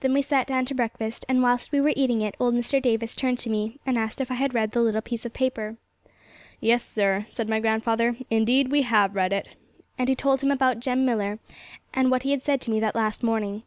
Then 0.00 0.12
we 0.12 0.20
sat 0.20 0.48
down 0.48 0.64
to 0.64 0.74
breakfast; 0.74 1.24
and 1.28 1.40
whilst 1.40 1.70
we 1.70 1.80
were 1.80 1.92
eating 1.94 2.20
it, 2.22 2.34
old 2.40 2.54
Mr. 2.56 2.82
Davis 2.82 3.14
turned 3.14 3.38
to 3.38 3.48
me, 3.48 3.78
and 3.86 3.96
asked 3.96 4.20
if 4.20 4.28
I 4.32 4.34
had 4.34 4.52
read 4.52 4.72
the 4.72 4.80
little 4.80 5.00
piece 5.00 5.24
of 5.24 5.32
paper. 5.32 5.76
'Yes, 6.58 6.84
sir,' 6.84 7.26
said 7.30 7.48
my 7.48 7.60
grandfather, 7.60 8.16
'indeed 8.30 8.72
we 8.72 8.82
have 8.82 9.14
read 9.14 9.32
it;' 9.32 9.50
and 9.96 10.08
he 10.08 10.16
told 10.16 10.40
him 10.40 10.50
about 10.50 10.80
Jem 10.80 11.04
Millar, 11.04 11.38
and 11.94 12.10
what 12.10 12.24
he 12.24 12.32
had 12.32 12.42
said 12.42 12.60
to 12.62 12.70
me 12.72 12.80
that 12.80 12.96
last 12.96 13.22
morning. 13.22 13.62